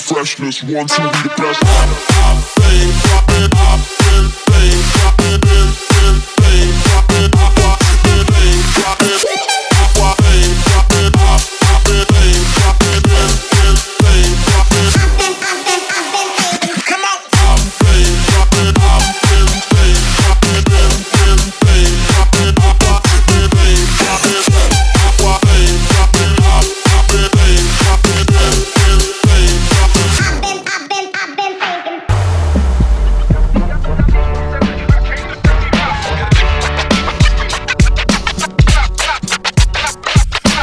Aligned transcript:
freshness, 0.00 0.62
one, 0.62 0.86
two, 0.86 1.02
we 1.02 1.08
the 1.08 1.34
best. 1.36 3.29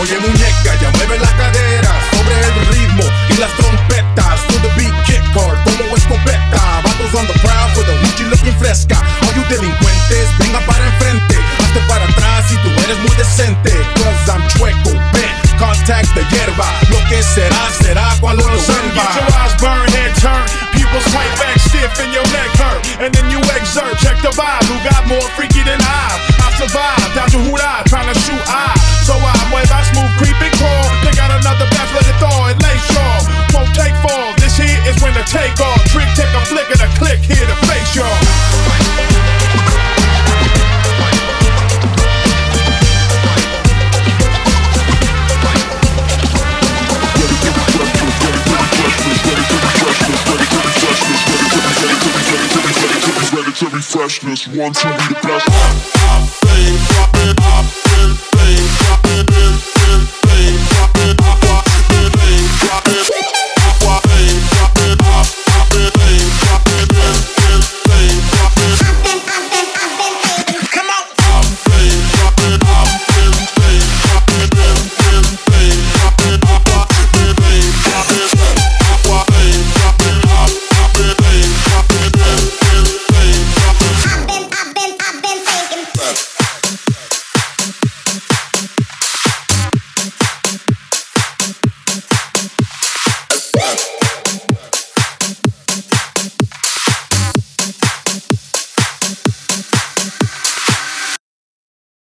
Oye 0.00 0.18
muñeca, 0.18 0.74
ya 0.80 0.90
mueve 0.96 1.18
la 1.18 1.28
cadera 1.36 1.92
sobre 2.10 2.34
el 2.40 2.66
ritmo 2.72 3.04
y 3.28 3.34
las 3.36 3.52
trompetas. 3.52 4.40
To 4.48 4.56
the 4.64 4.72
beat, 4.74 4.94
kick 5.04 5.20
hard 5.36 5.60
como 5.64 5.94
escopeta. 5.94 6.80
Vatos 6.80 7.12
on 7.12 7.26
the 7.26 7.36
prowl 7.44 7.68
with 7.76 7.84
the 7.84 7.92
Gucci 8.00 8.24
looking 8.30 8.56
fresca. 8.56 8.96
All 8.96 9.34
you 9.36 9.44
delincuentes, 9.52 10.26
venga 10.38 10.60
para 10.64 10.86
enfrente. 10.86 11.36
Hazte 11.60 11.80
para 11.86 12.04
atrás 12.06 12.46
si 12.48 12.56
tú 12.64 12.70
eres 12.80 12.96
muy 13.04 13.14
decente. 13.16 13.76
Cause 14.00 14.32
I'm 14.32 14.40
chueco, 14.48 14.96
bent, 15.12 15.36
contact 15.58 16.08
the 16.14 16.24
hierba. 16.32 16.64
Lo 16.88 16.96
que 17.10 17.22
será, 17.22 17.68
será 17.82 18.08
cuando 18.20 18.48
lo 18.48 18.58
Son, 18.58 18.80
get 18.96 19.04
your 19.20 19.28
eyes 19.36 19.54
burn, 19.60 19.84
head 19.92 20.16
turn. 20.16 20.48
Pupils 20.72 21.04
tight 21.12 21.28
back, 21.36 21.60
stiff, 21.60 21.92
and 22.00 22.10
your 22.10 22.24
neck 22.32 22.48
hurt. 22.56 22.80
And 23.04 23.12
then 23.12 23.28
you 23.28 23.40
exert, 23.52 23.98
check 24.00 24.16
the 24.22 24.32
vibe. 24.32 24.64
Who 24.64 24.80
got 24.80 25.06
more 25.06 25.28
freaky 25.36 25.60
than 25.60 25.76
I? 25.76 26.16
I 26.40 26.48
survived, 26.56 27.32
to 27.32 27.38
Hurrah, 27.52 27.84
trying 27.84 28.08
to 28.08 28.18
shoot. 28.20 28.40
I 28.48 28.79
a 36.40 36.44
flick 36.46 36.70
and 36.70 36.80
a 36.80 36.86
click 36.96 37.18
here 37.20 37.46
to 37.46 37.54
face 37.66 37.96
y'all. 37.96 38.06
Hereditary 50.30 50.72
freshness, 50.72 51.28
ready 51.28 51.48
to 51.50 51.58
be 51.60 51.72
ready 51.80 51.96
to 52.00 52.08
be 52.08 52.22
ready 52.30 52.48
to 52.48 52.60
be 52.60 52.72
ready 52.80 53.00
to 53.00 53.10
be 53.12 53.36
ready 53.36 53.52
to 53.52 53.66
be 53.70 53.80
freshness, 53.80 54.46
one, 54.48 54.72
two, 54.72 54.88
we 54.88 54.94
the 55.08 55.14
best. 55.22 55.46